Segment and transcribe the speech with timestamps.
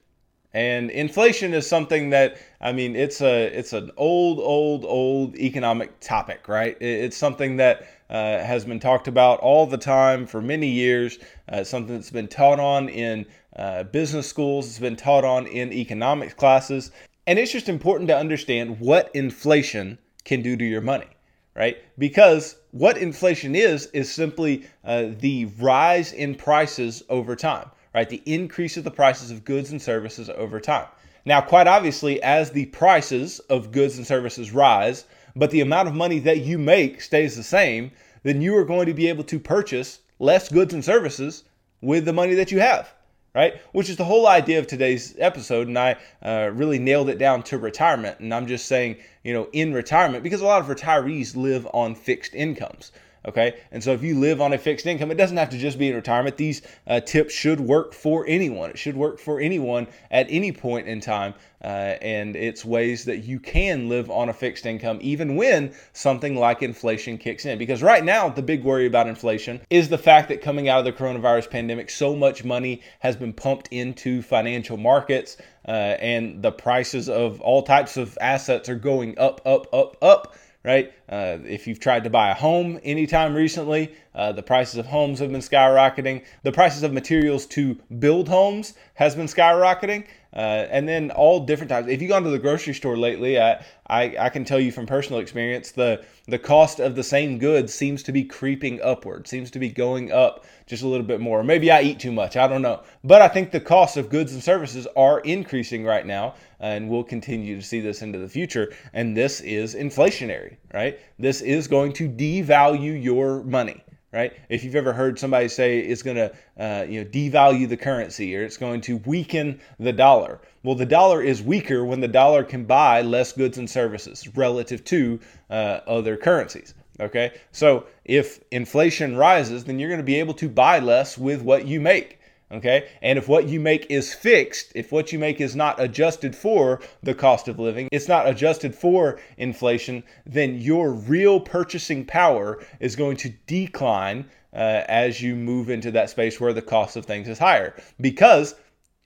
[0.52, 6.00] And inflation is something that I mean it's a it's an old old old economic
[6.00, 6.76] topic, right?
[6.80, 11.18] It's something that uh, has been talked about all the time for many years.
[11.48, 13.24] Uh, something that's been taught on in
[13.56, 14.66] uh, business schools.
[14.66, 16.90] It's been taught on in economics classes,
[17.26, 21.08] and it's just important to understand what inflation can do to your money,
[21.56, 21.78] right?
[21.98, 28.08] Because what inflation is is simply uh, the rise in prices over time right?
[28.08, 30.86] The increase of the prices of goods and services over time.
[31.24, 35.04] Now, quite obviously, as the prices of goods and services rise,
[35.36, 37.92] but the amount of money that you make stays the same,
[38.22, 41.44] then you are going to be able to purchase less goods and services
[41.80, 42.92] with the money that you have,
[43.34, 43.60] right?
[43.72, 45.68] Which is the whole idea of today's episode.
[45.68, 48.20] And I uh, really nailed it down to retirement.
[48.20, 51.94] And I'm just saying, you know, in retirement, because a lot of retirees live on
[51.94, 52.92] fixed incomes.
[53.26, 53.58] Okay.
[53.70, 55.88] And so if you live on a fixed income, it doesn't have to just be
[55.88, 56.36] in retirement.
[56.36, 58.70] These uh, tips should work for anyone.
[58.70, 61.34] It should work for anyone at any point in time.
[61.62, 66.34] Uh, and it's ways that you can live on a fixed income even when something
[66.34, 67.58] like inflation kicks in.
[67.58, 70.86] Because right now, the big worry about inflation is the fact that coming out of
[70.86, 75.36] the coronavirus pandemic, so much money has been pumped into financial markets.
[75.68, 80.34] Uh, and the prices of all types of assets are going up, up, up, up
[80.64, 80.92] right?
[81.08, 85.18] Uh, if you've tried to buy a home anytime recently, uh, the prices of homes
[85.18, 86.24] have been skyrocketing.
[86.42, 90.06] The prices of materials to build homes has been skyrocketing.
[90.32, 91.88] Uh, and then all different types.
[91.88, 94.86] If you've gone to the grocery store lately, I, I, I can tell you from
[94.86, 99.50] personal experience, the the cost of the same goods seems to be creeping upward, seems
[99.50, 101.42] to be going up just a little bit more.
[101.42, 102.82] Maybe I eat too much, I don't know.
[103.02, 107.02] But I think the cost of goods and services are increasing right now, and we'll
[107.02, 108.72] continue to see this into the future.
[108.92, 111.00] And this is inflationary, right?
[111.18, 113.82] This is going to devalue your money
[114.12, 114.32] right?
[114.48, 118.36] If you've ever heard somebody say it's going to, uh, you know, devalue the currency
[118.36, 120.40] or it's going to weaken the dollar.
[120.62, 124.84] Well, the dollar is weaker when the dollar can buy less goods and services relative
[124.84, 126.74] to uh, other currencies.
[127.00, 131.40] Okay, so if inflation rises, then you're going to be able to buy less with
[131.40, 132.19] what you make.
[132.52, 132.88] Okay.
[133.00, 136.80] And if what you make is fixed, if what you make is not adjusted for
[137.02, 142.96] the cost of living, it's not adjusted for inflation, then your real purchasing power is
[142.96, 147.28] going to decline uh, as you move into that space where the cost of things
[147.28, 147.74] is higher.
[148.00, 148.56] Because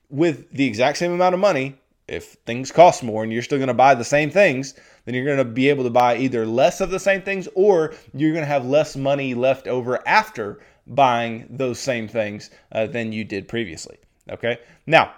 [0.08, 1.78] with the exact same amount of money,
[2.08, 4.74] if things cost more and you're still going to buy the same things,
[5.04, 7.94] then you're going to be able to buy either less of the same things or
[8.12, 13.12] you're going to have less money left over after buying those same things uh, than
[13.12, 13.98] you did previously.
[14.30, 14.58] Okay.
[14.86, 15.14] Now,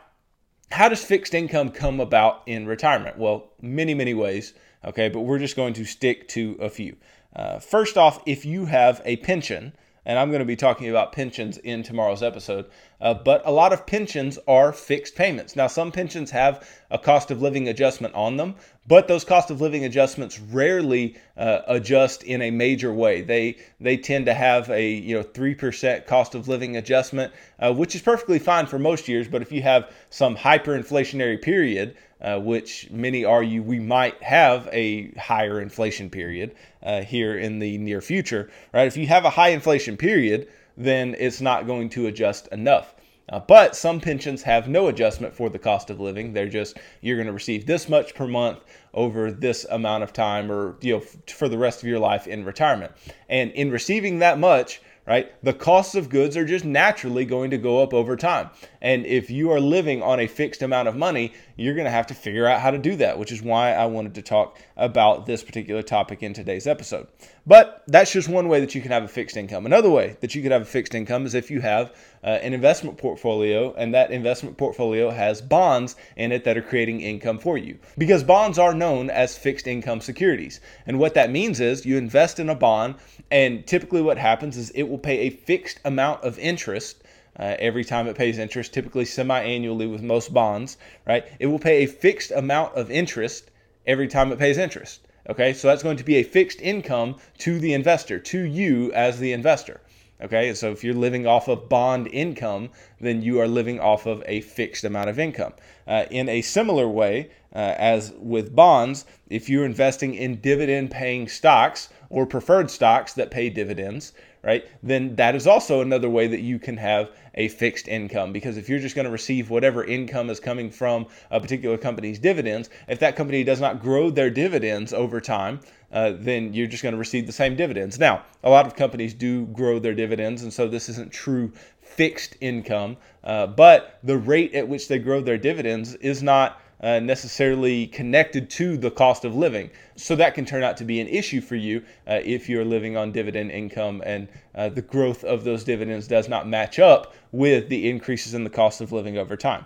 [0.71, 3.19] how does fixed income come about in retirement?
[3.19, 4.55] Well, many, many ways.
[4.85, 5.09] Okay.
[5.09, 6.97] But we're just going to stick to a few.
[7.35, 9.73] Uh, first off, if you have a pension,
[10.07, 12.67] and I'm going to be talking about pensions in tomorrow's episode.
[13.00, 15.54] Uh, but a lot of pensions are fixed payments.
[15.54, 18.54] Now, some pensions have a cost of living adjustment on them,
[18.87, 23.20] but those cost of living adjustments rarely uh, adjust in a major way.
[23.22, 27.72] They they tend to have a you know three percent cost of living adjustment, uh,
[27.72, 29.28] which is perfectly fine for most years.
[29.28, 35.10] But if you have some hyperinflationary period, uh, which many argue we might have a
[35.19, 38.87] higher inflation period uh, here in the near future, right?
[38.87, 42.94] If you have a high inflation period, then it's not going to adjust enough.
[43.28, 46.32] Uh, but some pensions have no adjustment for the cost of living.
[46.32, 48.61] They're just you're going to receive this much per month
[48.94, 52.28] over this amount of time, or you know, f- for the rest of your life
[52.28, 52.93] in retirement.
[53.28, 55.32] And in receiving that much, right?
[55.43, 58.50] The costs of goods are just naturally going to go up over time.
[58.81, 62.06] And if you are living on a fixed amount of money, you're going to have
[62.08, 65.26] to figure out how to do that, which is why I wanted to talk about
[65.26, 67.06] this particular topic in today's episode.
[67.47, 69.67] But that's just one way that you can have a fixed income.
[69.67, 72.53] Another way that you could have a fixed income is if you have uh, an
[72.53, 77.56] investment portfolio and that investment portfolio has bonds in it that are creating income for
[77.56, 77.79] you.
[77.97, 80.61] Because bonds are known as fixed income securities.
[80.87, 82.97] And what that means is you invest in a bond,
[83.31, 87.03] and typically what happens is it will pay a fixed amount of interest.
[87.38, 91.27] Uh, every time it pays interest, typically semi annually with most bonds, right?
[91.38, 93.50] It will pay a fixed amount of interest
[93.87, 95.06] every time it pays interest.
[95.29, 99.19] Okay, so that's going to be a fixed income to the investor, to you as
[99.19, 99.81] the investor.
[100.23, 104.23] Okay, so if you're living off of bond income, then you are living off of
[104.27, 105.53] a fixed amount of income.
[105.87, 111.29] Uh, in a similar way, uh, as with bonds, if you're investing in dividend paying
[111.29, 114.12] stocks or preferred stocks that pay dividends,
[114.46, 118.32] right, then that is also another way that you can have a fixed income.
[118.32, 122.19] Because if you're just going to receive whatever income is coming from a particular company's
[122.19, 125.60] dividends, if that company does not grow their dividends over time,
[125.93, 127.98] uh, then you're just going to receive the same dividends.
[127.98, 132.37] Now, a lot of companies do grow their dividends, and so this isn't true fixed
[132.40, 137.87] income, uh, but the rate at which they grow their dividends is not uh, necessarily
[137.87, 139.70] connected to the cost of living.
[139.96, 142.96] So that can turn out to be an issue for you uh, if you're living
[142.96, 147.69] on dividend income and uh, the growth of those dividends does not match up with
[147.69, 149.64] the increases in the cost of living over time.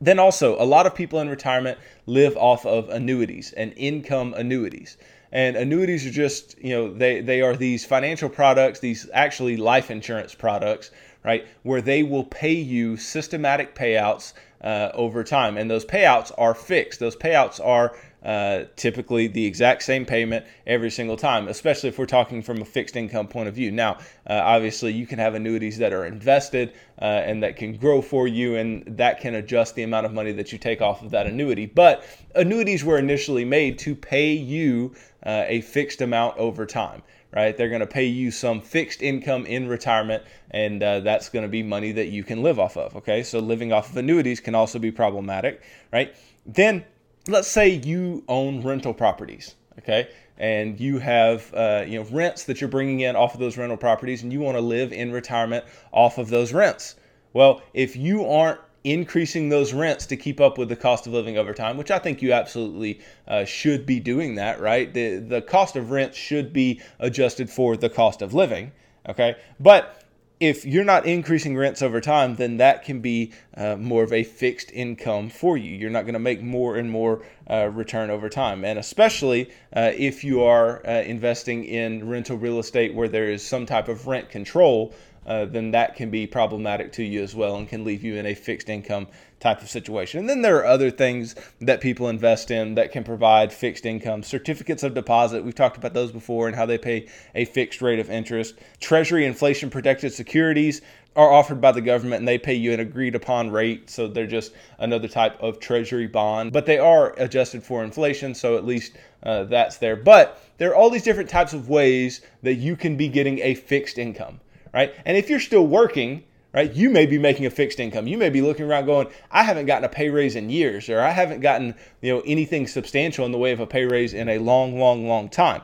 [0.00, 4.98] Then also, a lot of people in retirement live off of annuities and income annuities.
[5.32, 9.90] And annuities are just, you know, they, they are these financial products, these actually life
[9.90, 10.90] insurance products,
[11.24, 15.56] right, where they will pay you systematic payouts uh, over time.
[15.56, 17.00] And those payouts are fixed.
[17.00, 22.06] Those payouts are uh, typically the exact same payment every single time, especially if we're
[22.06, 23.70] talking from a fixed income point of view.
[23.70, 23.98] Now,
[24.28, 28.26] uh, obviously, you can have annuities that are invested uh, and that can grow for
[28.26, 31.26] you, and that can adjust the amount of money that you take off of that
[31.26, 31.66] annuity.
[31.66, 32.04] But
[32.34, 34.94] annuities were initially made to pay you
[35.24, 37.02] uh, a fixed amount over time
[37.36, 37.54] right?
[37.54, 41.50] They're going to pay you some fixed income in retirement, and uh, that's going to
[41.50, 43.22] be money that you can live off of, okay?
[43.22, 45.62] So living off of annuities can also be problematic,
[45.92, 46.16] right?
[46.46, 46.86] Then
[47.28, 50.08] let's say you own rental properties, okay?
[50.38, 53.76] And you have uh, you know rents that you're bringing in off of those rental
[53.76, 56.96] properties, and you want to live in retirement off of those rents.
[57.34, 61.36] Well, if you aren't increasing those rents to keep up with the cost of living
[61.36, 64.94] over time, which I think you absolutely uh, should be doing that, right?
[64.94, 68.70] The the cost of rent should be adjusted for the cost of living,
[69.08, 69.34] okay?
[69.58, 70.04] But
[70.38, 74.22] if you're not increasing rents over time, then that can be uh, more of a
[74.22, 75.74] fixed income for you.
[75.74, 78.64] You're not going to make more and more uh, return over time.
[78.64, 83.42] And especially uh, if you are uh, investing in rental real estate where there is
[83.42, 84.94] some type of rent control,
[85.26, 88.26] uh, then that can be problematic to you as well and can leave you in
[88.26, 89.08] a fixed income
[89.40, 90.20] type of situation.
[90.20, 94.22] And then there are other things that people invest in that can provide fixed income.
[94.22, 97.98] Certificates of deposit, we've talked about those before and how they pay a fixed rate
[97.98, 98.54] of interest.
[98.80, 100.80] Treasury inflation protected securities
[101.16, 103.90] are offered by the government and they pay you an agreed upon rate.
[103.90, 108.34] So they're just another type of treasury bond, but they are adjusted for inflation.
[108.34, 109.96] So at least uh, that's there.
[109.96, 113.54] But there are all these different types of ways that you can be getting a
[113.54, 114.40] fixed income
[114.76, 114.94] right?
[115.06, 118.06] And if you're still working, right, you may be making a fixed income.
[118.06, 121.00] You may be looking around going, I haven't gotten a pay raise in years, or
[121.00, 124.28] I haven't gotten, you know, anything substantial in the way of a pay raise in
[124.28, 125.62] a long, long, long time.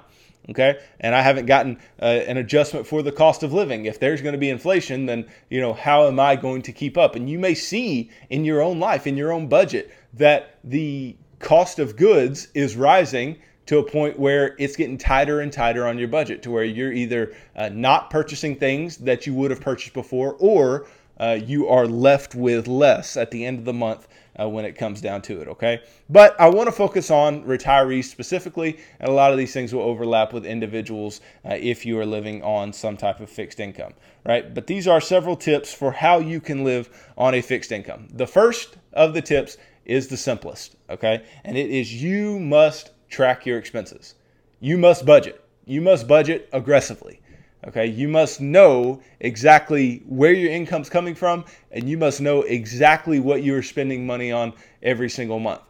[0.49, 3.85] Okay, and I haven't gotten uh, an adjustment for the cost of living.
[3.85, 6.99] If there's going to be inflation, then you know how am I going to keep
[6.99, 7.15] up?
[7.15, 11.79] And you may see in your own life, in your own budget, that the cost
[11.79, 16.09] of goods is rising to a point where it's getting tighter and tighter on your
[16.09, 20.37] budget to where you're either uh, not purchasing things that you would have purchased before
[20.39, 20.87] or
[21.19, 24.09] uh, you are left with less at the end of the month
[24.41, 25.81] uh, when it comes down to it, okay?
[26.09, 29.83] But I want to focus on retirees specifically, and a lot of these things will
[29.83, 33.93] overlap with individuals uh, if you are living on some type of fixed income,
[34.25, 34.53] right?
[34.53, 38.09] But these are several tips for how you can live on a fixed income.
[38.13, 41.25] The first of the tips is the simplest, okay?
[41.45, 44.17] And it is you must track your expenses.
[44.59, 45.45] You must budget.
[45.67, 47.21] You must budget aggressively.
[47.69, 53.21] Okay, you must know exactly where your income's coming from, and you must know exactly
[53.21, 54.53] what you're spending money on
[54.83, 55.61] every single month.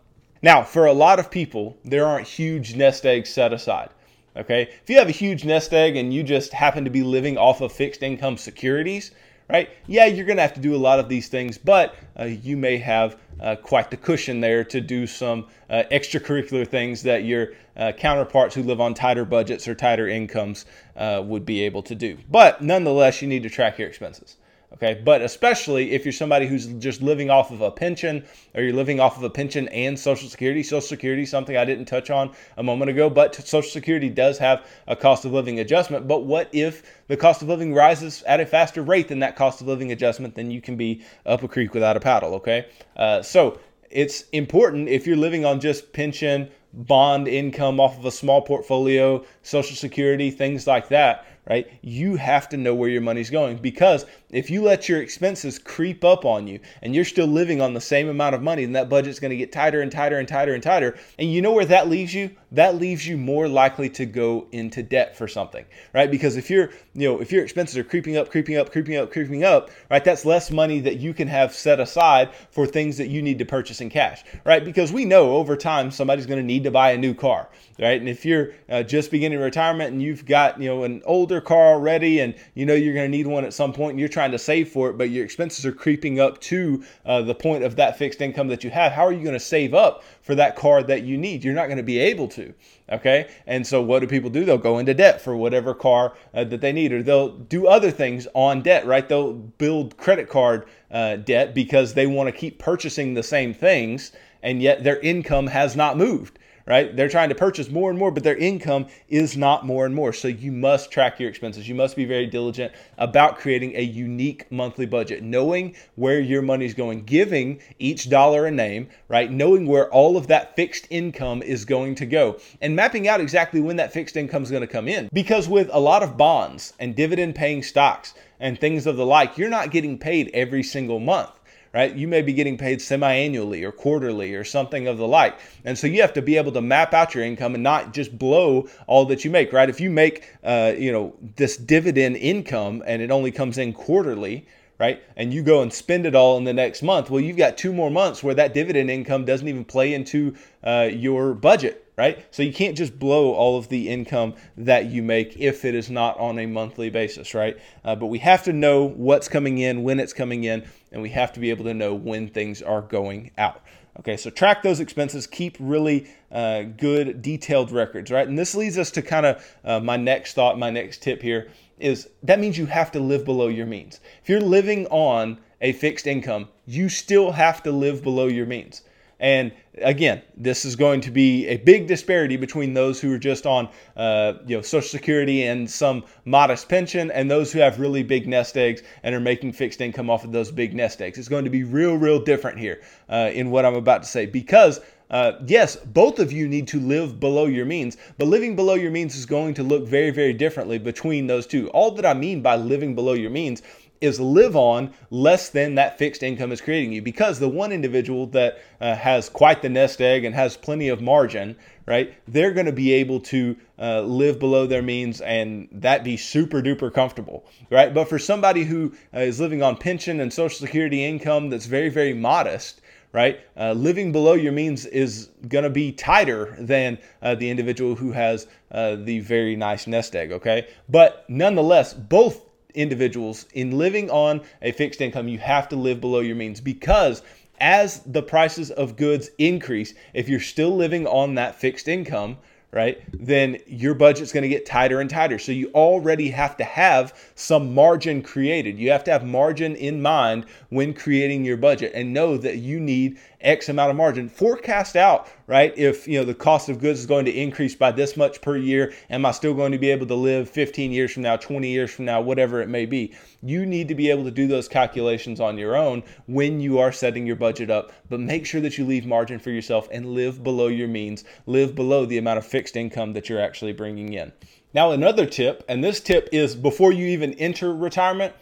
[0.41, 3.91] Now, for a lot of people, there aren't huge nest eggs set aside.
[4.37, 4.63] Okay.
[4.63, 7.61] If you have a huge nest egg and you just happen to be living off
[7.61, 9.11] of fixed income securities,
[9.53, 9.69] right?
[9.87, 12.57] Yeah, you're going to have to do a lot of these things, but uh, you
[12.57, 17.49] may have uh, quite the cushion there to do some uh, extracurricular things that your
[17.77, 20.65] uh, counterparts who live on tighter budgets or tighter incomes
[20.97, 22.17] uh, would be able to do.
[22.31, 24.37] But nonetheless, you need to track your expenses.
[24.75, 28.25] Okay, but especially if you're somebody who's just living off of a pension
[28.55, 30.63] or you're living off of a pension and Social Security.
[30.63, 34.67] Social Security, something I didn't touch on a moment ago, but Social Security does have
[34.87, 36.09] a cost of living adjustment.
[36.09, 39.61] But what if the cost of living rises at a faster rate than that cost
[39.61, 40.35] of living adjustment?
[40.35, 42.35] Then you can be up a creek without a paddle.
[42.37, 43.61] Okay, uh, so
[43.91, 49.23] it's important if you're living on just pension, bond income off of a small portfolio,
[49.43, 51.69] Social Security, things like that right?
[51.83, 56.05] You have to know where your money's going because if you let your expenses creep
[56.05, 58.89] up on you and you're still living on the same amount of money, then that
[58.89, 60.99] budget's going to get tighter and tighter and tighter and tighter.
[61.19, 62.31] And you know where that leaves you?
[62.51, 66.11] That leaves you more likely to go into debt for something, right?
[66.11, 69.13] Because if you're, you know, if your expenses are creeping up, creeping up, creeping up,
[69.13, 70.05] creeping up, right?
[70.05, 73.45] That's less money that you can have set aside for things that you need to
[73.45, 74.65] purchase in cash, right?
[74.65, 77.49] Because we know over time somebody's going to need to buy a new car,
[77.79, 77.99] right?
[77.99, 81.73] And if you're uh, just beginning retirement and you've got, you know, an older car
[81.73, 84.22] already and you know you're going to need one at some point and you're trying
[84.31, 87.77] to save for it, but your expenses are creeping up to uh, the point of
[87.77, 90.55] that fixed income that you have, how are you going to save up for that
[90.55, 91.43] car that you need?
[91.43, 92.55] You're not going to be able to.
[92.91, 93.29] Okay.
[93.47, 94.45] And so what do people do?
[94.45, 97.91] They'll go into debt for whatever car uh, that they need, or they'll do other
[97.91, 99.09] things on debt, right?
[99.09, 104.13] They'll build credit card uh, debt because they want to keep purchasing the same things
[104.43, 106.95] and yet their income has not moved right?
[106.95, 110.13] They're trying to purchase more and more, but their income is not more and more.
[110.13, 111.69] So you must track your expenses.
[111.69, 116.67] You must be very diligent about creating a unique monthly budget, knowing where your money
[116.67, 119.31] is going, giving each dollar a name, right?
[119.31, 123.61] Knowing where all of that fixed income is going to go and mapping out exactly
[123.61, 125.09] when that fixed income is going to come in.
[125.13, 129.39] Because with a lot of bonds and dividend paying stocks and things of the like,
[129.39, 131.31] you're not getting paid every single month
[131.73, 131.95] right?
[131.95, 135.39] You may be getting paid semi annually or quarterly or something of the like.
[135.65, 138.19] And so you have to be able to map out your income and not just
[138.19, 139.69] blow all that you make, right?
[139.69, 144.47] If you make, uh, you know, this dividend income and it only comes in quarterly,
[144.79, 145.03] right?
[145.17, 147.09] And you go and spend it all in the next month.
[147.09, 150.89] Well, you've got two more months where that dividend income doesn't even play into uh,
[150.93, 152.27] your budget, right?
[152.33, 155.89] So you can't just blow all of the income that you make if it is
[155.89, 157.57] not on a monthly basis, right?
[157.85, 161.11] Uh, but we have to know what's coming in, when it's coming in, and we
[161.11, 163.63] have to be able to know when things are going out.
[164.01, 168.27] Okay, so track those expenses, keep really uh, good detailed records, right?
[168.27, 171.53] And this leads us to kind of uh, my next thought, my next tip here
[171.79, 174.01] is that means you have to live below your means.
[174.23, 178.83] If you're living on a fixed income, you still have to live below your means.
[179.23, 183.47] And again, this is going to be a big disparity between those who are just
[183.47, 188.03] on, uh, you know, Social Security and some modest pension, and those who have really
[188.03, 191.19] big nest eggs and are making fixed income off of those big nest eggs.
[191.19, 194.27] It's going to be real, real different here uh, in what I'm about to say
[194.27, 194.81] because.
[195.11, 198.91] Uh, yes, both of you need to live below your means, but living below your
[198.91, 201.69] means is going to look very, very differently between those two.
[201.73, 203.61] All that I mean by living below your means
[204.03, 208.27] is live on less than that fixed income is creating you because the one individual
[208.27, 211.57] that uh, has quite the nest egg and has plenty of margin
[211.87, 216.17] right they're going to be able to uh, live below their means and that be
[216.17, 220.59] super duper comfortable right but for somebody who uh, is living on pension and social
[220.59, 222.81] security income that's very very modest
[223.13, 223.41] right?
[223.59, 228.13] Uh, living below your means is going to be tighter than uh, the individual who
[228.13, 230.67] has uh, the very nice nest egg, okay?
[230.89, 232.43] But nonetheless, both
[232.75, 237.23] individuals in living on a fixed income, you have to live below your means because
[237.61, 242.37] as the prices of goods increase, if you're still living on that fixed income,
[242.73, 245.39] right, then your budget's going to get tighter and tighter.
[245.39, 248.79] So you already have to have some margin created.
[248.79, 252.81] You have to have margin in mind when creating your budget and know that you
[252.81, 254.29] need X amount of margin.
[254.29, 255.73] Forecast out, right?
[255.77, 258.57] If you know the cost of goods is going to increase by this much per
[258.57, 261.69] year, am I still going to be able to live 15 years from now, 20
[261.69, 263.15] years from now, whatever it may be?
[263.43, 266.93] You need to be able to do those calculations on your own when you are
[266.93, 270.43] setting your budget up, but make sure that you leave margin for yourself and live
[270.43, 274.33] below your means, live below the amount of fixed income that you're actually bringing in.
[274.75, 278.35] Now, another tip, and this tip is before you even enter retirement,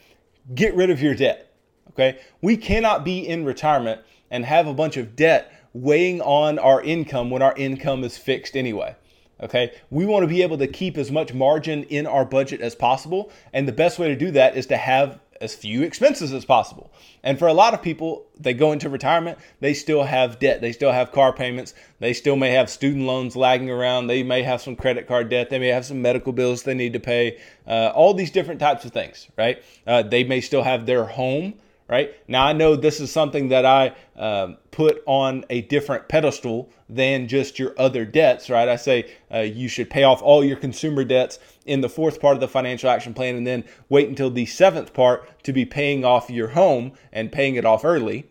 [0.54, 1.52] get rid of your debt.
[1.90, 2.20] Okay?
[2.40, 4.00] We cannot be in retirement
[4.30, 8.56] and have a bunch of debt weighing on our income when our income is fixed
[8.56, 8.94] anyway.
[9.42, 12.74] Okay, we want to be able to keep as much margin in our budget as
[12.74, 16.44] possible, and the best way to do that is to have as few expenses as
[16.44, 16.92] possible.
[17.22, 20.72] And for a lot of people, they go into retirement, they still have debt, they
[20.72, 24.60] still have car payments, they still may have student loans lagging around, they may have
[24.60, 27.90] some credit card debt, they may have some medical bills they need to pay, uh,
[27.94, 29.62] all these different types of things, right?
[29.86, 31.54] Uh, they may still have their home
[31.90, 32.14] right?
[32.28, 37.26] Now, I know this is something that I uh, put on a different pedestal than
[37.26, 38.68] just your other debts, right?
[38.68, 42.36] I say uh, you should pay off all your consumer debts in the fourth part
[42.36, 46.04] of the financial action plan and then wait until the seventh part to be paying
[46.04, 48.30] off your home and paying it off early.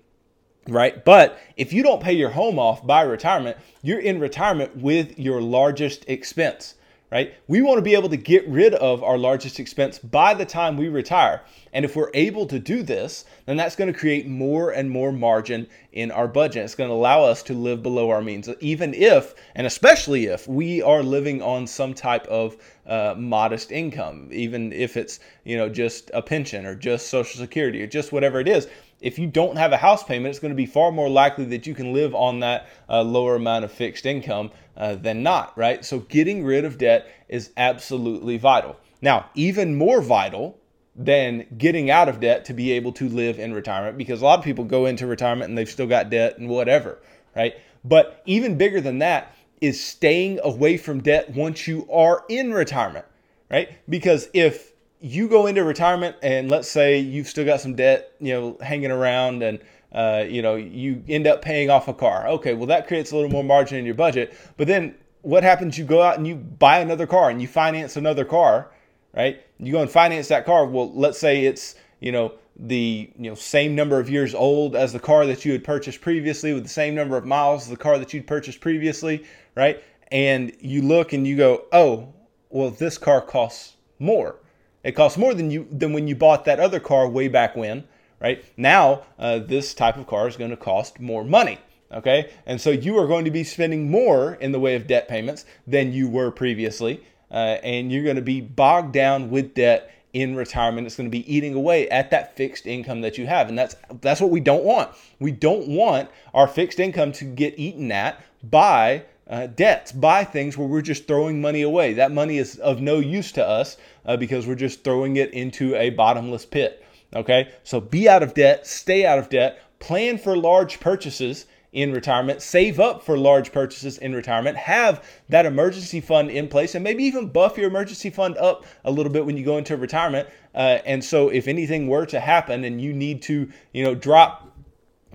[0.67, 1.03] Right.
[1.03, 5.41] But if you don't pay your home off by retirement, you're in retirement with your
[5.41, 6.75] largest expense
[7.11, 7.33] right?
[7.47, 10.77] We want to be able to get rid of our largest expense by the time
[10.77, 11.41] we retire.
[11.73, 15.11] And if we're able to do this, then that's going to create more and more
[15.11, 16.63] margin in our budget.
[16.63, 20.47] It's going to allow us to live below our means, even if, and especially if,
[20.47, 25.69] we are living on some type of uh, modest income, even if it's, you know,
[25.69, 28.67] just a pension or just Social Security or just whatever it is
[29.01, 31.65] if you don't have a house payment, it's going to be far more likely that
[31.65, 35.83] you can live on that uh, lower amount of fixed income uh, than not, right?
[35.85, 38.77] So getting rid of debt is absolutely vital.
[39.01, 40.59] Now, even more vital
[40.95, 44.39] than getting out of debt to be able to live in retirement because a lot
[44.39, 46.99] of people go into retirement and they've still got debt and whatever,
[47.35, 47.55] right?
[47.85, 53.05] But even bigger than that is staying away from debt once you are in retirement,
[53.49, 53.69] right?
[53.89, 58.33] Because if you go into retirement and let's say you've still got some debt, you
[58.33, 59.59] know, hanging around and
[59.91, 62.27] uh, you know, you end up paying off a car.
[62.27, 64.33] Okay, well that creates a little more margin in your budget.
[64.57, 65.77] But then what happens?
[65.77, 68.71] You go out and you buy another car and you finance another car,
[69.13, 69.41] right?
[69.57, 70.65] You go and finance that car.
[70.65, 74.93] Well, let's say it's you know the you know same number of years old as
[74.93, 77.77] the car that you had purchased previously with the same number of miles as the
[77.77, 79.23] car that you'd purchased previously,
[79.55, 79.81] right?
[80.11, 82.13] And you look and you go, oh,
[82.49, 84.38] well this car costs more
[84.83, 87.85] it costs more than you than when you bought that other car way back when,
[88.19, 88.43] right?
[88.57, 91.59] Now, uh, this type of car is going to cost more money.
[91.91, 95.07] Okay, and so you are going to be spending more in the way of debt
[95.07, 99.91] payments than you were previously, uh, and you're going to be bogged down with debt
[100.13, 100.85] in retirement.
[100.85, 103.75] It's going to be eating away at that fixed income that you have, and that's
[104.01, 104.91] that's what we don't want.
[105.19, 110.57] We don't want our fixed income to get eaten at by uh, debts, buy things
[110.57, 111.93] where we're just throwing money away.
[111.93, 113.77] That money is of no use to us
[114.09, 116.83] uh, because we're just throwing it into a bottomless pit.
[117.15, 121.93] Okay, so be out of debt, stay out of debt, plan for large purchases in
[121.93, 126.83] retirement, save up for large purchases in retirement, have that emergency fund in place, and
[126.83, 130.27] maybe even buff your emergency fund up a little bit when you go into retirement.
[130.55, 134.57] Uh, and so, if anything were to happen and you need to, you know, drop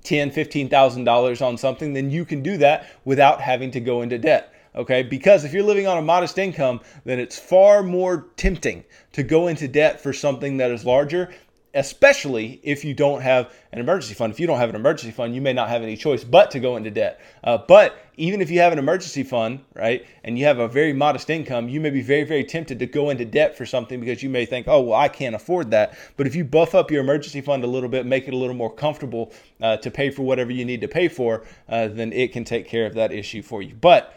[0.05, 4.03] ten, fifteen thousand dollars on something, then you can do that without having to go
[4.03, 4.54] into debt.
[4.77, 9.23] Okay, because if you're living on a modest income, then it's far more tempting to
[9.23, 11.31] go into debt for something that is larger
[11.75, 14.33] especially if you don't have an emergency fund.
[14.33, 16.61] If you don't have an emergency fund, you may not have any choice but to
[16.61, 17.21] go into debt.
[17.43, 20.93] Uh, but even if you have an emergency fund, right, and you have a very
[20.93, 24.23] modest income, you may be very, very tempted to go into debt for something because
[24.23, 25.99] you may think, oh, well, I can't afford that.
[26.17, 28.55] But if you buff up your emergency fund a little bit, make it a little
[28.55, 32.33] more comfortable uh, to pay for whatever you need to pay for, uh, then it
[32.33, 33.75] can take care of that issue for you.
[33.75, 34.15] But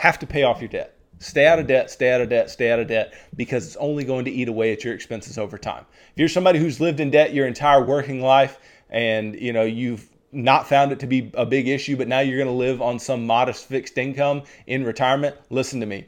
[0.00, 0.96] have to pay off your debt.
[1.18, 4.02] Stay out of debt, stay out of debt, stay out of debt because it's only
[4.02, 5.84] going to eat away at your expenses over time.
[6.12, 8.58] If you're somebody who's lived in debt your entire working life
[8.88, 12.38] and you know you've not found it to be a big issue, but now you're
[12.38, 16.06] going to live on some modest fixed income in retirement, listen to me.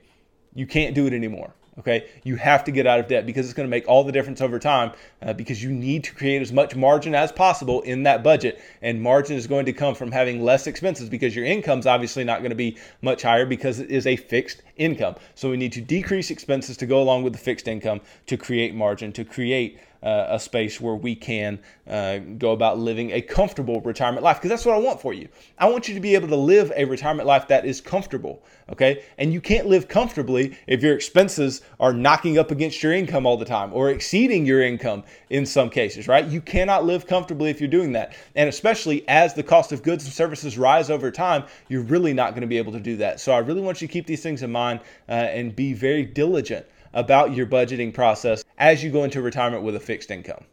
[0.55, 1.53] You can't do it anymore.
[1.79, 4.13] Okay, you have to get out of debt because it's going to make all the
[4.13, 4.93] difference over time.
[5.23, 9.01] Uh, because you need to create as much margin as possible in that budget, and
[9.01, 12.41] margin is going to come from having less expenses because your income is obviously not
[12.41, 15.15] going to be much higher because it is a fixed income.
[15.35, 18.75] So we need to decrease expenses to go along with the fixed income to create
[18.75, 23.81] margin to create uh, a space where we can uh, go about living a comfortable
[23.81, 25.29] retirement life because that's what I want for you.
[25.59, 29.05] I want you to be able to live a retirement life that is comfortable, okay?
[29.19, 33.37] And you can't live comfortably if your expenses are knocking up against your income all
[33.37, 36.27] the time or exceeding your income in some cases, right?
[36.27, 38.15] You cannot live comfortably if you're doing that.
[38.35, 42.31] And especially as the cost of goods and services rise over time, you're really not
[42.31, 43.21] going to be able to do that.
[43.21, 46.05] So I really want you to keep these things in mind uh, and be very
[46.05, 50.45] diligent about your budgeting process as you go into retirement with a fixed income.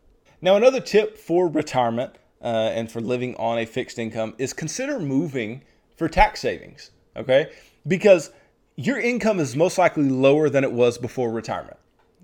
[0.41, 4.99] Now, another tip for retirement uh, and for living on a fixed income is consider
[4.99, 5.61] moving
[5.97, 7.51] for tax savings, okay?
[7.87, 8.31] Because
[8.77, 11.77] your income is most likely lower than it was before retirement.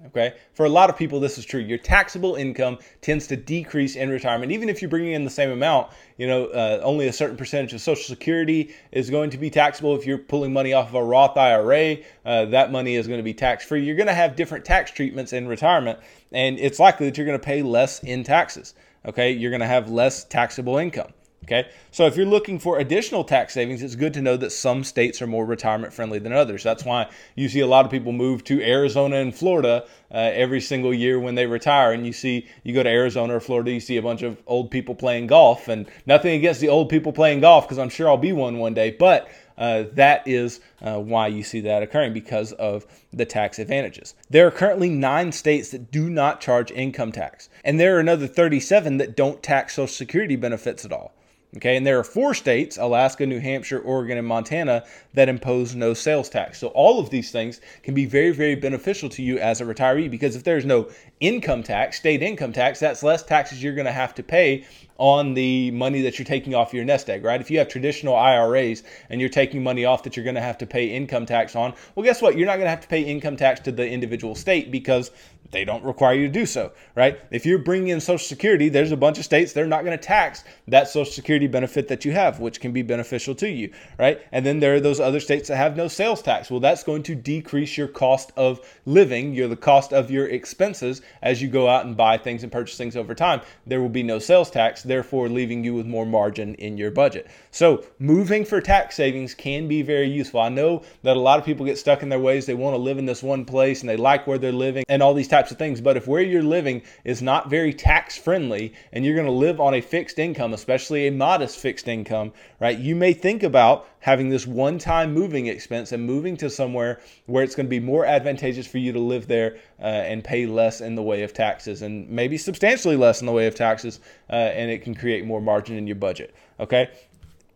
[0.07, 0.33] Okay.
[0.53, 1.59] For a lot of people, this is true.
[1.59, 4.51] Your taxable income tends to decrease in retirement.
[4.51, 7.73] Even if you're bringing in the same amount, you know, uh, only a certain percentage
[7.73, 9.95] of Social Security is going to be taxable.
[9.95, 13.23] If you're pulling money off of a Roth IRA, uh, that money is going to
[13.23, 13.83] be tax free.
[13.83, 15.99] You're going to have different tax treatments in retirement,
[16.31, 18.73] and it's likely that you're going to pay less in taxes.
[19.05, 19.31] Okay.
[19.31, 21.11] You're going to have less taxable income.
[21.45, 24.83] Okay, so if you're looking for additional tax savings, it's good to know that some
[24.83, 26.63] states are more retirement friendly than others.
[26.63, 30.59] That's why you see a lot of people move to Arizona and Florida uh, every
[30.59, 31.91] single year when they retire.
[31.91, 34.71] And you see, you go to Arizona or Florida, you see a bunch of old
[34.71, 35.67] people playing golf.
[35.67, 38.73] And nothing against the old people playing golf, because I'm sure I'll be one one
[38.73, 38.89] day.
[38.89, 44.15] But uh, that is uh, why you see that occurring because of the tax advantages.
[44.31, 48.25] There are currently nine states that do not charge income tax, and there are another
[48.25, 51.13] 37 that don't tax Social Security benefits at all.
[51.57, 55.93] Okay, and there are four states Alaska, New Hampshire, Oregon, and Montana that impose no
[55.93, 56.59] sales tax.
[56.59, 60.11] So, all of these things can be very, very beneficial to you as a retiree
[60.11, 60.89] because if there's no
[61.21, 64.65] income tax, state income tax, that's less taxes you're going to have to pay
[64.97, 67.41] on the money that you're taking off your nest egg, right?
[67.41, 70.57] If you have traditional IRAs and you're taking money off that you're going to have
[70.59, 72.37] to pay income tax on, well, guess what?
[72.37, 75.11] You're not going to have to pay income tax to the individual state because
[75.51, 77.19] they don't require you to do so, right?
[77.31, 80.03] If you're bringing in Social Security, there's a bunch of states they're not going to
[80.03, 84.21] tax that Social Security benefit that you have, which can be beneficial to you, right?
[84.31, 86.49] And then there are those other states that have no sales tax.
[86.49, 91.01] Well, that's going to decrease your cost of living, your the cost of your expenses
[91.21, 93.41] as you go out and buy things and purchase things over time.
[93.65, 97.27] There will be no sales tax therefore leaving you with more margin in your budget.
[97.51, 100.39] So, moving for tax savings can be very useful.
[100.39, 102.45] I know that a lot of people get stuck in their ways.
[102.45, 105.01] They want to live in this one place and they like where they're living and
[105.01, 105.81] all these types of things.
[105.81, 109.59] But if where you're living is not very tax friendly and you're going to live
[109.59, 114.29] on a fixed income, especially a modest fixed income, right, you may think about having
[114.29, 118.05] this one time moving expense and moving to somewhere where it's going to be more
[118.05, 121.81] advantageous for you to live there uh, and pay less in the way of taxes
[121.81, 123.99] and maybe substantially less in the way of taxes.
[124.29, 126.33] Uh, and it can create more margin in your budget.
[126.59, 126.89] Okay.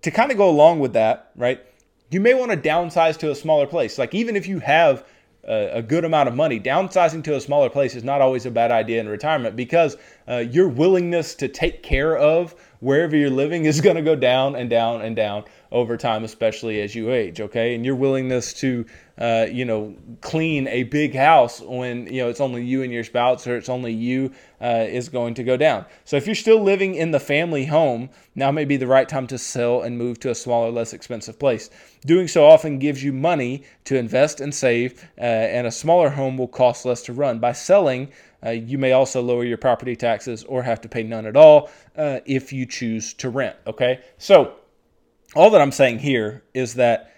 [0.01, 1.61] To kind of go along with that, right,
[2.11, 3.97] you may want to downsize to a smaller place.
[3.97, 5.05] Like, even if you have
[5.49, 8.71] a, good amount of money, downsizing to a smaller place is not always a bad
[8.71, 13.81] idea in retirement because uh, your willingness to take care of wherever you're living is
[13.81, 17.39] going to go down and down and down over time, especially as you age.
[17.39, 18.85] Okay, and your willingness to,
[19.17, 23.03] uh, you know, clean a big house when you know it's only you and your
[23.03, 25.85] spouse or it's only you uh, is going to go down.
[26.05, 29.27] So if you're still living in the family home, now may be the right time
[29.27, 31.69] to sell and move to a smaller, less expensive place.
[32.05, 36.37] Doing so often gives you money to invest and save, uh, and a smaller home
[36.37, 37.39] will cost less to run.
[37.39, 38.09] By selling,
[38.45, 41.69] uh, you may also lower your property taxes or have to pay none at all
[41.97, 43.55] uh, if you choose to rent.
[43.67, 44.55] Okay, so
[45.35, 47.13] all that I'm saying here is that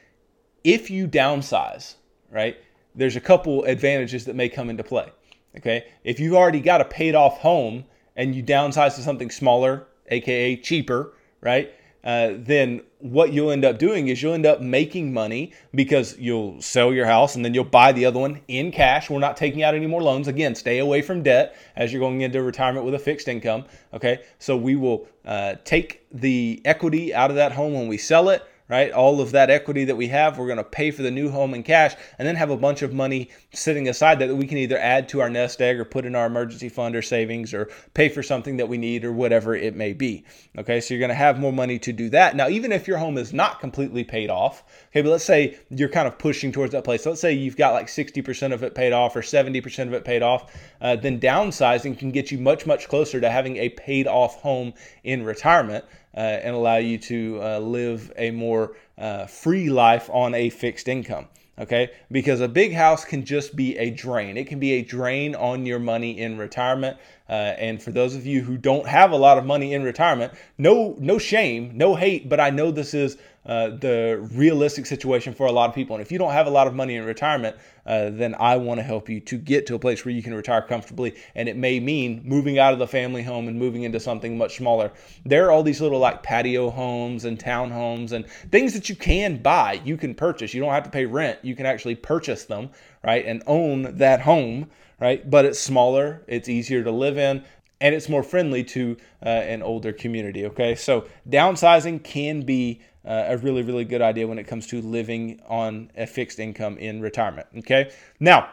[0.63, 1.95] if you downsize,
[2.29, 2.57] right,
[2.95, 5.09] there's a couple advantages that may come into play.
[5.57, 7.83] Okay, if you've already got a paid off home
[8.15, 11.73] and you downsize to something smaller, aka cheaper, right?
[12.03, 16.61] Uh, then what you'll end up doing is you'll end up making money because you'll
[16.61, 19.09] sell your house and then you'll buy the other one in cash.
[19.09, 20.27] We're not taking out any more loans.
[20.27, 23.65] Again, stay away from debt as you're going into retirement with a fixed income.
[23.93, 28.29] Okay, so we will uh, take the equity out of that home when we sell
[28.29, 28.93] it right?
[28.93, 31.53] All of that equity that we have, we're going to pay for the new home
[31.53, 34.79] in cash and then have a bunch of money sitting aside that we can either
[34.79, 38.07] add to our nest egg or put in our emergency fund or savings or pay
[38.07, 40.23] for something that we need or whatever it may be.
[40.57, 42.33] Okay, so you're going to have more money to do that.
[42.37, 45.89] Now, even if your home is not completely paid off, okay, but let's say you're
[45.89, 47.05] kind of pushing towards that place.
[47.05, 50.23] Let's say you've got like 60% of it paid off or 70% of it paid
[50.23, 54.39] off, uh, then downsizing can get you much, much closer to having a paid off
[54.39, 55.83] home in retirement
[56.15, 60.87] uh, and allow you to uh, live a more uh, free life on a fixed
[60.87, 61.27] income.
[61.59, 64.35] Okay, because a big house can just be a drain.
[64.35, 66.97] It can be a drain on your money in retirement.
[67.29, 70.33] Uh, and for those of you who don't have a lot of money in retirement,
[70.57, 75.47] no, no shame, no hate, but I know this is uh, the realistic situation for
[75.47, 75.95] a lot of people.
[75.95, 78.79] And if you don't have a lot of money in retirement, uh, then I want
[78.79, 81.15] to help you to get to a place where you can retire comfortably.
[81.33, 84.57] And it may mean moving out of the family home and moving into something much
[84.57, 84.91] smaller.
[85.25, 89.37] There are all these little like patio homes and townhomes and things that you can
[89.37, 90.53] buy, you can purchase.
[90.53, 91.39] You don't have to pay rent.
[91.41, 92.69] You can actually purchase them,
[93.03, 93.25] right?
[93.25, 95.27] And own that home, right?
[95.27, 97.43] But it's smaller, it's easier to live in
[97.81, 100.45] and it's more friendly to uh, an older community.
[100.45, 104.81] Okay, so downsizing can be uh, a really, really good idea when it comes to
[104.81, 107.47] living on a fixed income in retirement.
[107.59, 108.49] Okay, now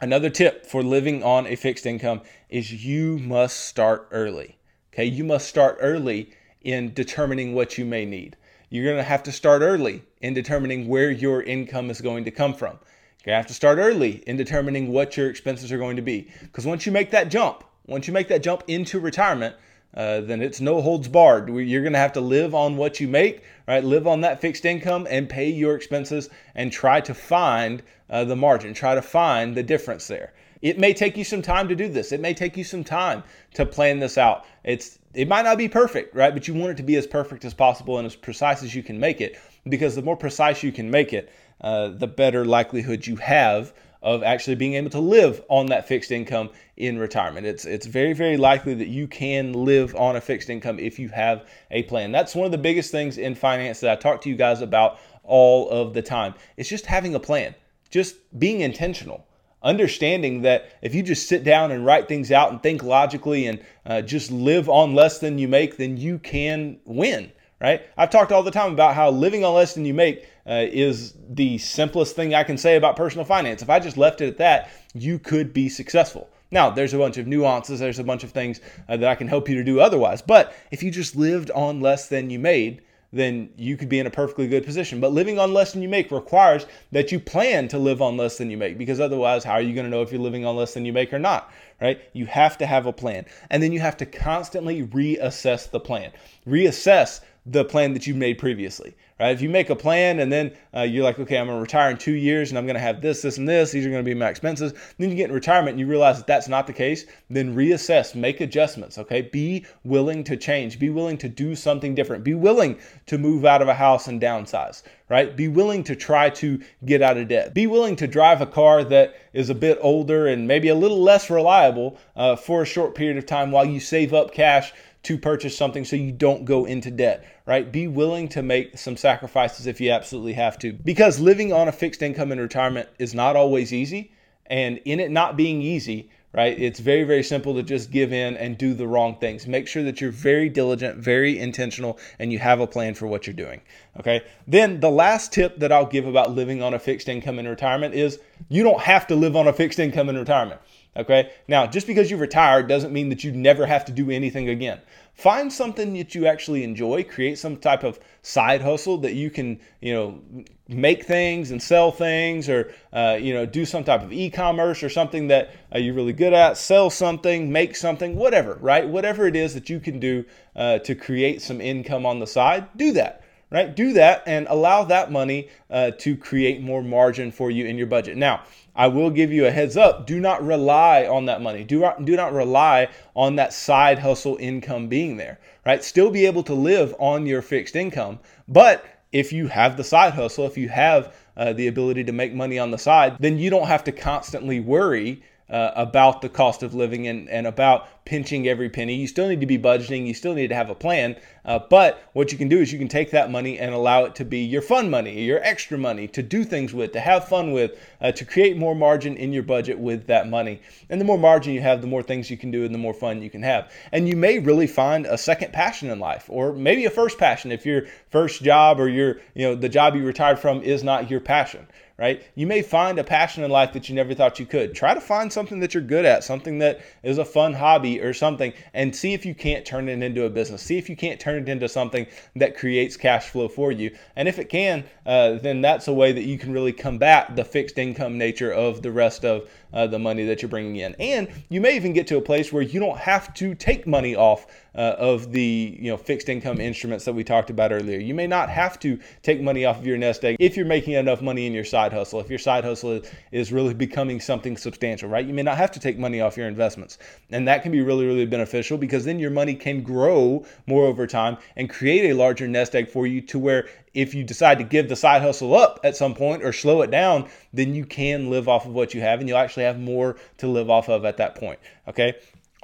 [0.00, 4.58] another tip for living on a fixed income is you must start early.
[4.92, 8.36] Okay, you must start early in determining what you may need.
[8.70, 12.30] You're going to have to start early in determining where your income is going to
[12.30, 12.78] come from.
[13.24, 16.02] You're going to have to start early in determining what your expenses are going to
[16.02, 16.28] be.
[16.42, 19.56] Because once you make that jump, once you make that jump into retirement,
[19.94, 21.48] uh, then it's no holds barred.
[21.48, 23.82] You're going to have to live on what you make, right?
[23.82, 28.36] Live on that fixed income and pay your expenses and try to find uh, the
[28.36, 30.32] margin, try to find the difference there.
[30.60, 32.12] It may take you some time to do this.
[32.12, 33.22] It may take you some time
[33.54, 34.44] to plan this out.
[34.64, 36.34] It's it might not be perfect, right?
[36.34, 38.82] But you want it to be as perfect as possible and as precise as you
[38.82, 43.06] can make it, because the more precise you can make it, uh, the better likelihood
[43.06, 43.72] you have
[44.02, 47.46] of actually being able to live on that fixed income in retirement.
[47.46, 51.08] It's it's very very likely that you can live on a fixed income if you
[51.10, 52.12] have a plan.
[52.12, 54.98] That's one of the biggest things in finance that I talk to you guys about
[55.24, 56.34] all of the time.
[56.56, 57.54] It's just having a plan.
[57.90, 59.26] Just being intentional.
[59.60, 63.60] Understanding that if you just sit down and write things out and think logically and
[63.84, 67.82] uh, just live on less than you make, then you can win right?
[67.96, 71.14] I've talked all the time about how living on less than you make uh, is
[71.28, 73.62] the simplest thing I can say about personal finance.
[73.62, 76.30] If I just left it at that, you could be successful.
[76.50, 79.28] Now, there's a bunch of nuances, there's a bunch of things uh, that I can
[79.28, 80.22] help you to do otherwise.
[80.22, 82.82] But if you just lived on less than you made,
[83.12, 85.00] then you could be in a perfectly good position.
[85.00, 88.36] But living on less than you make requires that you plan to live on less
[88.36, 90.56] than you make because otherwise, how are you going to know if you're living on
[90.56, 91.50] less than you make or not?
[91.80, 92.00] Right?
[92.12, 93.24] You have to have a plan.
[93.50, 96.12] And then you have to constantly reassess the plan.
[96.46, 99.30] Reassess the plan that you've made previously, right?
[99.30, 101.96] If you make a plan and then uh, you're like, okay, I'm to retire in
[101.96, 104.28] two years and I'm to have this, this, and this, these are to be my
[104.28, 104.74] expenses.
[104.98, 108.14] Then you get in retirement and you realize that that's not the case, then reassess,
[108.14, 109.22] make adjustments, okay?
[109.22, 113.62] Be willing to change, be willing to do something different, be willing to move out
[113.62, 115.34] of a house and downsize, right?
[115.34, 117.54] Be willing to try to get out of debt.
[117.54, 121.02] Be willing to drive a car that is a bit older and maybe a little
[121.02, 124.72] less reliable uh, for a short period of time while you save up cash
[125.04, 127.70] to purchase something so you don't go into debt, right?
[127.70, 130.72] Be willing to make some sacrifices if you absolutely have to.
[130.72, 134.12] Because living on a fixed income in retirement is not always easy.
[134.46, 138.36] And in it not being easy, right, it's very, very simple to just give in
[138.36, 139.46] and do the wrong things.
[139.46, 143.26] Make sure that you're very diligent, very intentional, and you have a plan for what
[143.26, 143.60] you're doing.
[144.00, 144.22] Okay.
[144.46, 147.94] Then the last tip that I'll give about living on a fixed income in retirement
[147.94, 150.60] is you don't have to live on a fixed income in retirement.
[150.98, 151.30] Okay.
[151.46, 154.80] Now, just because you retire doesn't mean that you never have to do anything again.
[155.14, 157.04] Find something that you actually enjoy.
[157.04, 160.20] Create some type of side hustle that you can, you know,
[160.66, 164.88] make things and sell things, or uh, you know, do some type of e-commerce or
[164.88, 166.56] something that uh, you're really good at.
[166.56, 168.58] Sell something, make something, whatever.
[168.60, 168.86] Right.
[168.86, 170.24] Whatever it is that you can do
[170.56, 173.74] uh, to create some income on the side, do that right?
[173.74, 177.86] Do that and allow that money uh, to create more margin for you in your
[177.86, 178.16] budget.
[178.16, 178.42] Now,
[178.74, 180.06] I will give you a heads up.
[180.06, 181.64] Do not rely on that money.
[181.64, 185.82] Do not, do not rely on that side hustle income being there, right?
[185.82, 188.20] Still be able to live on your fixed income.
[188.46, 192.34] But if you have the side hustle, if you have uh, the ability to make
[192.34, 196.62] money on the side, then you don't have to constantly worry uh, about the cost
[196.62, 198.94] of living and, and about pinching every penny.
[198.94, 200.06] You still need to be budgeting.
[200.06, 201.16] You still need to have a plan.
[201.44, 204.14] Uh, but what you can do is you can take that money and allow it
[204.14, 207.52] to be your fun money, your extra money to do things with, to have fun
[207.52, 210.60] with, uh, to create more margin in your budget with that money.
[210.88, 212.94] And the more margin you have, the more things you can do and the more
[212.94, 213.70] fun you can have.
[213.92, 217.52] And you may really find a second passion in life, or maybe a first passion
[217.52, 221.10] if your first job or your, you know, the job you retired from is not
[221.10, 221.66] your passion
[221.98, 222.22] right?
[222.36, 224.74] You may find a passion in life that you never thought you could.
[224.74, 228.14] Try to find something that you're good at, something that is a fun hobby or
[228.14, 230.62] something, and see if you can't turn it into a business.
[230.62, 232.06] See if you can't turn it into something
[232.36, 233.96] that creates cash flow for you.
[234.14, 237.44] And if it can, uh, then that's a way that you can really combat the
[237.44, 240.94] fixed income nature of the rest of uh, the money that you're bringing in.
[240.98, 244.16] And you may even get to a place where you don't have to take money
[244.16, 247.98] off uh, of the you know fixed income instruments that we talked about earlier.
[247.98, 250.94] You may not have to take money off of your nest egg if you're making
[250.94, 252.20] enough money in your side hustle.
[252.20, 255.26] If your side hustle is, is really becoming something substantial, right?
[255.26, 256.98] You may not have to take money off your investments,
[257.30, 261.06] and that can be really really beneficial because then your money can grow more over
[261.06, 264.64] time and create a larger nest egg for you to where if you decide to
[264.64, 268.30] give the side hustle up at some point or slow it down, then you can
[268.30, 271.04] live off of what you have and you'll actually have more to live off of
[271.04, 271.58] at that point.
[271.86, 272.14] Okay.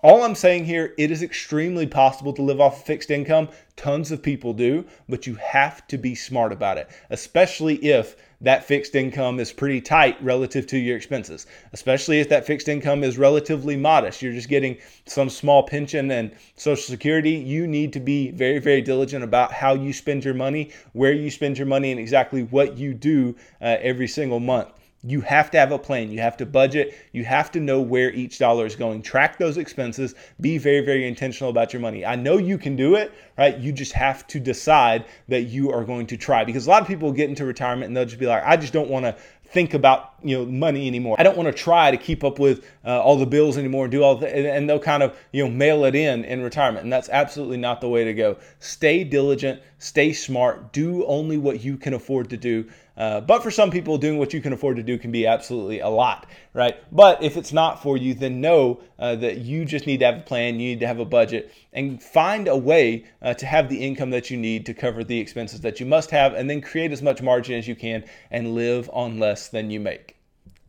[0.03, 3.49] All I'm saying here, it is extremely possible to live off of fixed income.
[3.75, 8.65] Tons of people do, but you have to be smart about it, especially if that
[8.65, 13.19] fixed income is pretty tight relative to your expenses, especially if that fixed income is
[13.19, 14.23] relatively modest.
[14.23, 14.77] You're just getting
[15.07, 17.31] some small pension and Social Security.
[17.33, 21.31] You need to be very, very diligent about how you spend your money, where you
[21.31, 24.69] spend your money, and exactly what you do uh, every single month.
[25.07, 26.11] You have to have a plan.
[26.11, 26.95] You have to budget.
[27.13, 29.03] You have to know where each dollar is going.
[29.03, 30.15] Track those expenses.
[30.41, 32.07] Be very, very intentional about your money.
[32.07, 33.57] I know you can do it, right?
[33.59, 36.89] You just have to decide that you are going to try because a lot of
[36.89, 39.15] people get into retirement and they'll just be like, I just don't want to
[39.45, 41.17] think about you know money anymore.
[41.19, 43.93] I don't want to try to keep up with uh, all the bills anymore and
[43.93, 46.93] do all the, and they'll kind of you know mail it in in retirement, and
[46.93, 48.37] that's absolutely not the way to go.
[48.59, 52.67] Stay diligent, stay smart, do only what you can afford to do.
[52.97, 55.81] Uh, but for some people, doing what you can afford to do can be absolutely
[55.81, 56.77] a lot, right?
[56.93, 60.19] But if it's not for you, then know uh, that you just need to have
[60.19, 63.69] a plan, you need to have a budget, and find a way uh, to have
[63.69, 66.61] the income that you need to cover the expenses that you must have, and then
[66.61, 70.14] create as much margin as you can and live on less than you make.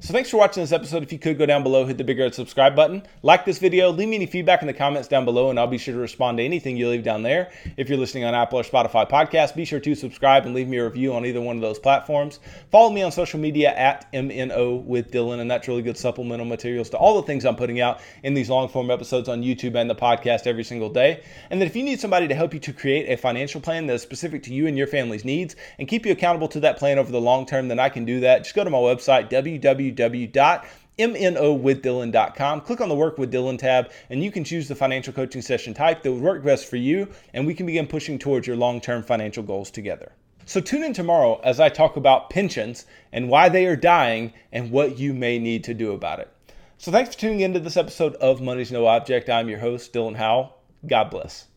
[0.02, 1.04] So thanks for watching this episode.
[1.04, 3.94] If you could go down below, hit the big red subscribe button, like this video,
[3.94, 6.38] leave me any feedback in the comments down below, and I'll be sure to respond
[6.38, 7.50] to anything you leave down there.
[7.78, 10.78] If you're listening on Apple or Spotify podcast, be sure to subscribe and leave me
[10.80, 12.42] a review on either one of those platforms.
[12.72, 16.90] Follow me on social media at MNO with Dylan, and that's really good supplemental materials
[16.90, 19.90] to all the things I'm putting out in these long form episodes on YouTube and
[19.90, 21.24] the podcast every single day.
[21.50, 23.94] And then if you need somebody to help you to create a financial plan that
[23.94, 27.00] is specific to you and your family's needs and keep you accountable to that plan
[27.00, 28.44] over the long term, then I can do that.
[28.44, 32.62] Just go to my website, www www.mnowithdylan.com.
[32.62, 35.74] Click on the Work with Dylan tab, and you can choose the financial coaching session
[35.74, 38.82] type that would work best for you, and we can begin pushing towards your long
[38.82, 40.12] term financial goals together.
[40.46, 44.70] So, tune in tomorrow as I talk about pensions and why they are dying and
[44.70, 46.32] what you may need to do about it.
[46.78, 49.30] So, thanks for tuning in to this episode of Money's No Object.
[49.30, 50.56] I'm your host, Dylan Howell.
[50.86, 51.48] God bless.